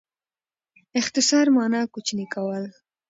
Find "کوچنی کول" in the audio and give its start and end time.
1.93-2.63